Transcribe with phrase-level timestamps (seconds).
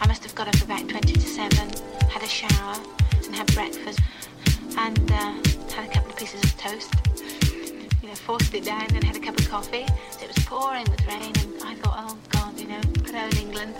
[0.00, 1.56] I must have got up about 20 to 7,
[2.08, 2.76] had a shower
[3.24, 4.00] and had breakfast
[4.76, 5.32] and uh,
[5.72, 6.94] had a couple of pieces of toast.
[8.02, 9.86] You know, forced it down and had a cup of coffee.
[10.10, 12.80] So it was pouring with rain and I thought, oh God, you know,
[13.14, 13.74] I own England.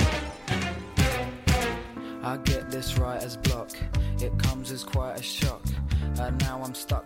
[2.22, 3.70] I get this as block.
[4.20, 5.62] It comes as quite a shock.
[6.18, 7.05] And now I'm stuck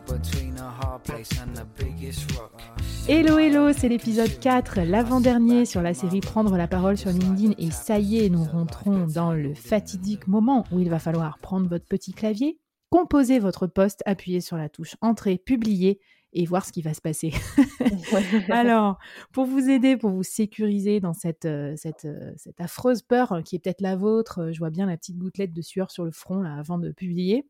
[3.12, 7.72] Hello hello, c'est l'épisode 4, l'avant-dernier sur la série Prendre la parole sur LinkedIn et
[7.72, 11.86] ça y est, nous rentrons dans le fatidique moment où il va falloir prendre votre
[11.86, 15.98] petit clavier, composer votre poste, appuyer sur la touche Entrée, publier
[16.32, 17.32] et voir ce qui va se passer.
[18.48, 19.00] Alors,
[19.32, 23.56] pour vous aider, pour vous sécuriser dans cette, euh, cette, euh, cette affreuse peur qui
[23.56, 26.12] est peut-être la vôtre, euh, je vois bien la petite gouttelette de sueur sur le
[26.12, 27.44] front là, avant de publier.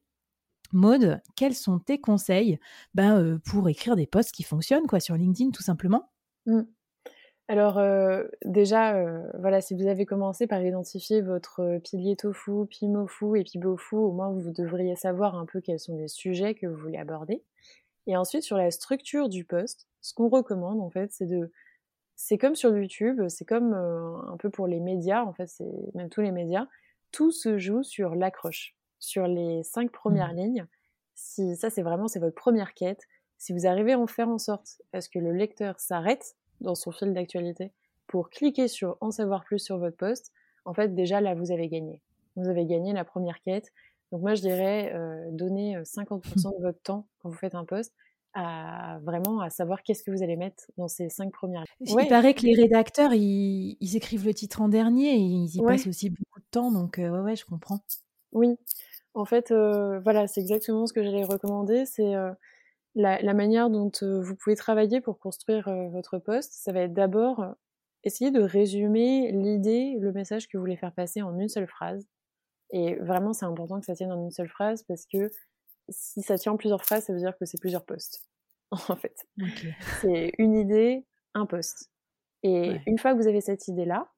[0.72, 2.58] Maude, quels sont tes conseils
[2.94, 6.10] ben, pour écrire des posts qui fonctionnent quoi, sur LinkedIn tout simplement?
[6.46, 6.62] Mmh.
[7.48, 7.82] Alors
[8.44, 9.04] déjà,
[9.36, 14.30] voilà, si vous avez commencé par identifier votre pilier tofu, pimofu et pibofu, au moins
[14.30, 17.42] vous devriez savoir un peu quels sont les sujets que vous voulez aborder.
[18.06, 21.50] Et ensuite, sur la structure du post, ce qu'on recommande, en fait, c'est de...
[22.14, 26.08] C'est comme sur YouTube, c'est comme un peu pour les médias, en fait, c'est même
[26.08, 26.68] tous les médias,
[27.12, 30.36] tout se joue sur l'accroche sur les cinq premières mmh.
[30.36, 30.66] lignes.
[31.14, 33.02] Si ça, c'est vraiment c'est votre première quête.
[33.38, 36.74] Si vous arrivez à en faire en sorte à ce que le lecteur s'arrête dans
[36.74, 37.72] son fil d'actualité
[38.06, 40.32] pour cliquer sur en savoir plus sur votre poste,
[40.64, 42.02] en fait, déjà là, vous avez gagné.
[42.36, 43.72] Vous avez gagné la première quête.
[44.12, 47.94] Donc moi, je dirais euh, donner 50% de votre temps quand vous faites un poste
[48.32, 51.96] à vraiment à savoir qu'est-ce que vous allez mettre dans ces cinq premières lignes.
[52.00, 55.86] Il paraît que les rédacteurs, ils, écrivent le titre en dernier et ils y passent
[55.86, 56.70] aussi beaucoup de temps.
[56.70, 57.80] Donc euh, ouais, ouais, je comprends.
[58.32, 58.56] Oui.
[59.14, 61.84] En fait, euh, voilà, c'est exactement ce que j'allais recommander.
[61.84, 62.32] C'est euh,
[62.94, 66.52] la, manière dont euh, vous pouvez travailler pour construire votre poste.
[66.52, 67.44] Ça va être d'abord
[68.04, 72.06] essayer de résumer l'idée, le message que vous voulez faire passer en une seule phrase.
[72.70, 75.30] Et vraiment, c'est important que ça tienne en une seule phrase parce que
[75.88, 78.26] si ça tient en plusieurs phrases, ça veut dire que c'est plusieurs postes.
[78.88, 79.26] En fait,
[80.00, 81.04] c'est une idée,
[81.34, 81.90] un poste.
[82.44, 84.08] Et une fois que vous avez cette idée-là,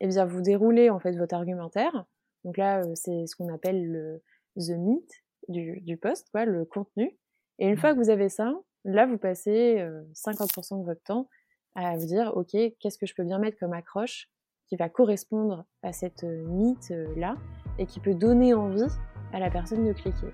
[0.00, 2.06] eh bien, vous déroulez en fait votre argumentaire
[2.44, 4.22] donc là, euh, c'est ce qu'on appelle le
[4.56, 5.10] the meat
[5.48, 7.16] du, du post, quoi, le contenu.
[7.58, 7.78] Et une mmh.
[7.78, 8.52] fois que vous avez ça,
[8.84, 9.84] là, vous passez
[10.14, 11.28] 50% euh, de votre temps
[11.74, 14.28] à vous dire, OK, qu'est-ce que je peux bien mettre comme accroche
[14.68, 17.36] qui va correspondre à cette euh, mythe-là
[17.78, 18.90] et qui peut donner envie
[19.32, 20.28] à la personne de cliquer.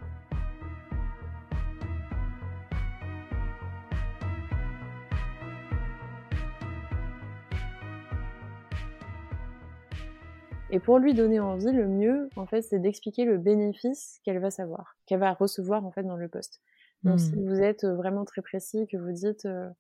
[10.75, 14.51] Et pour lui donner envie, le mieux, en fait, c'est d'expliquer le bénéfice qu'elle va
[14.51, 16.61] savoir, qu'elle va recevoir, en fait, dans le poste.
[17.05, 17.49] Donc, si hmm.
[17.49, 19.71] vous êtes euh, vraiment très précis, que vous dites, euh,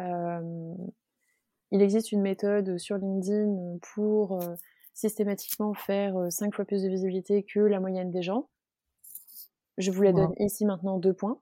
[0.00, 0.74] euh,
[1.70, 4.40] il existe une méthode sur LinkedIn pour
[4.92, 8.48] systématiquement faire cinq fois plus de visibilité que la moyenne des gens,
[9.78, 11.38] je vous la donne ici maintenant deux points.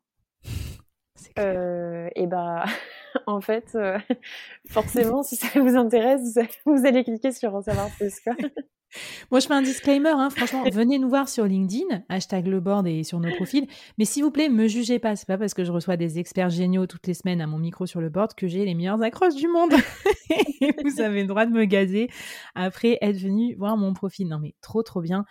[1.39, 2.65] et bah,
[3.27, 3.77] en fait,
[4.71, 8.21] forcément, si ça vous intéresse, vous allez cliquer sur en savoir plus.
[8.21, 8.35] Quoi.
[9.31, 12.87] Moi, je fais un disclaimer, hein, franchement, venez nous voir sur LinkedIn, hashtag le board
[12.87, 13.67] et sur nos profils.
[13.97, 15.17] Mais s'il vous plaît, me jugez pas.
[15.17, 17.87] C'est pas parce que je reçois des experts géniaux toutes les semaines à mon micro
[17.87, 19.73] sur le board que j'ai les meilleures accroches du monde.
[20.85, 22.11] vous avez le droit de me gazer
[22.55, 24.29] après être venu voir mon profil.
[24.29, 25.25] Non, mais trop, trop bien.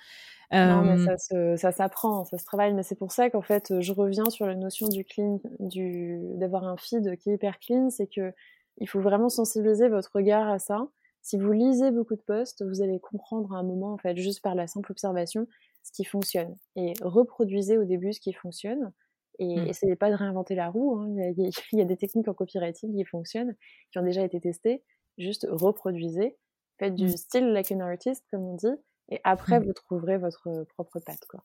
[0.51, 3.93] Non, mais ça, ça s'apprend, ça se travaille, mais c'est pour ça qu'en fait, je
[3.93, 8.07] reviens sur la notion du clean, du d'avoir un feed qui est hyper clean, c'est
[8.07, 8.33] que
[8.77, 10.87] il faut vraiment sensibiliser votre regard à ça
[11.21, 14.41] si vous lisez beaucoup de posts, vous allez comprendre à un moment, en fait, juste
[14.41, 15.47] par la simple observation,
[15.83, 16.55] ce qui fonctionne.
[16.75, 18.91] Et reproduisez au début ce qui fonctionne.
[19.39, 19.67] Et mmh.
[19.67, 20.95] essayez pas de réinventer la roue.
[20.95, 21.07] Hein.
[21.37, 23.55] Il, y a, des techniques en copywriting qui fonctionnent,
[23.91, 24.83] qui ont déjà été testées.
[25.17, 26.37] Juste reproduisez.
[26.79, 27.17] Faites du mmh.
[27.17, 28.75] style like an artist, comme on dit.
[29.11, 29.65] Et après, mmh.
[29.65, 31.43] vous trouverez votre propre patte, quoi.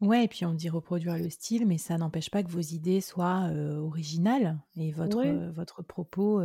[0.00, 3.00] Ouais, et puis on dit reproduire le style, mais ça n'empêche pas que vos idées
[3.00, 6.42] soient originales et votre, votre propos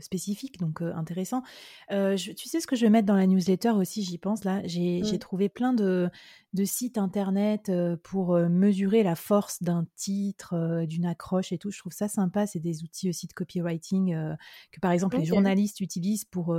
[0.00, 1.42] spécifique, donc intéressant.
[1.90, 4.62] tu sais ce que je vais mettre dans la newsletter aussi, j'y pense là?
[4.64, 5.18] J'ai mmh.
[5.18, 6.08] trouvé plein de,
[6.54, 7.70] de sites internet
[8.04, 11.72] pour mesurer la force d'un titre, d'une accroche et tout.
[11.72, 12.46] Je trouve ça sympa.
[12.46, 14.14] C'est des outils aussi de copywriting
[14.70, 16.56] que par exemple les journalistes utilisent pour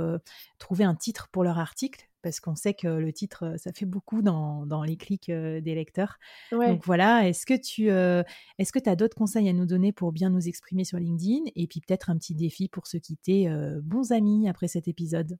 [0.58, 4.22] trouver un titre pour leur article parce qu'on sait que le titre, ça fait beaucoup
[4.22, 6.18] dans, dans les clics des lecteurs.
[6.50, 10.30] Donc voilà, est-ce que tu est-ce que as d'autres conseils à nous donner pour bien
[10.30, 13.48] nous exprimer sur LinkedIn Et puis peut-être un petit défi pour se quitter
[13.82, 15.36] bons amis après cet épisode?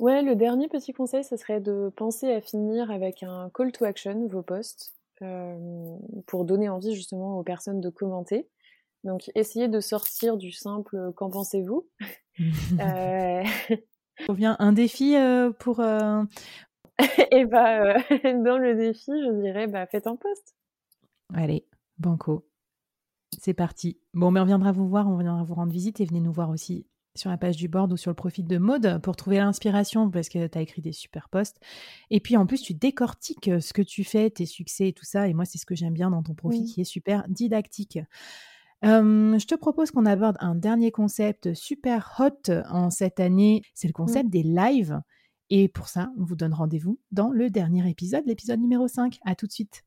[0.00, 3.84] Ouais, le dernier petit conseil, ce serait de penser à finir avec un call to
[3.84, 4.94] action, vos posts,
[6.26, 8.48] pour donner envie justement aux personnes de commenter.
[9.04, 11.88] Donc essayez de sortir du simple qu'en pensez-vous?
[12.78, 13.42] Euh,
[14.28, 16.22] revient un défi euh, pour, euh,
[17.30, 17.94] et bah,
[18.44, 20.54] dans le défi, je dirais, bah, faites un post.
[21.34, 21.66] Allez,
[21.98, 22.48] banco.
[23.38, 23.98] C'est parti.
[24.14, 26.50] Bon, mais on viendra vous voir, on viendra vous rendre visite et venez nous voir
[26.50, 30.10] aussi sur la page du board ou sur le profil de mode pour trouver l'inspiration
[30.10, 31.58] parce que tu as écrit des super posts.
[32.10, 35.26] Et puis en plus, tu décortiques ce que tu fais, tes succès et tout ça.
[35.26, 37.98] Et moi, c'est ce que j'aime bien dans ton profil qui est super didactique.
[38.82, 43.62] Je te propose qu'on aborde un dernier concept super hot en cette année.
[43.74, 45.00] C'est le concept des lives.
[45.50, 49.18] Et pour ça, on vous donne rendez-vous dans le dernier épisode, l'épisode numéro 5.
[49.24, 49.86] À tout de suite.